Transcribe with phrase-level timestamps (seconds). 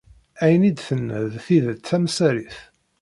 [0.43, 2.57] Ayen i d-tenna d tidet tamsarit.